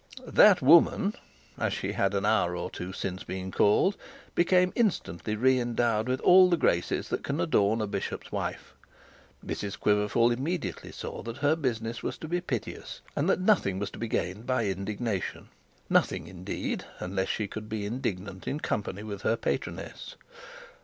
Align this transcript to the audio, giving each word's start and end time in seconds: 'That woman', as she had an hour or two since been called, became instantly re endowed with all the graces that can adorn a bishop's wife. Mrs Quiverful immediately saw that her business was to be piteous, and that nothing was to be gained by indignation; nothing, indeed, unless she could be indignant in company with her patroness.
'That 0.25 0.63
woman', 0.63 1.13
as 1.59 1.71
she 1.73 1.91
had 1.91 2.15
an 2.15 2.25
hour 2.25 2.55
or 2.55 2.71
two 2.71 2.91
since 2.91 3.23
been 3.23 3.51
called, 3.51 3.95
became 4.33 4.73
instantly 4.75 5.35
re 5.35 5.59
endowed 5.59 6.07
with 6.07 6.19
all 6.21 6.49
the 6.49 6.57
graces 6.57 7.09
that 7.09 7.23
can 7.23 7.39
adorn 7.39 7.81
a 7.81 7.85
bishop's 7.85 8.31
wife. 8.31 8.73
Mrs 9.45 9.79
Quiverful 9.79 10.31
immediately 10.31 10.91
saw 10.91 11.21
that 11.21 11.37
her 11.45 11.55
business 11.55 12.01
was 12.01 12.17
to 12.17 12.27
be 12.27 12.41
piteous, 12.41 13.01
and 13.15 13.29
that 13.29 13.41
nothing 13.41 13.77
was 13.77 13.91
to 13.91 13.99
be 13.99 14.07
gained 14.07 14.47
by 14.47 14.65
indignation; 14.65 15.49
nothing, 15.87 16.25
indeed, 16.25 16.83
unless 16.99 17.29
she 17.29 17.45
could 17.47 17.69
be 17.69 17.85
indignant 17.85 18.47
in 18.47 18.59
company 18.59 19.03
with 19.03 19.21
her 19.21 19.35
patroness. 19.35 20.15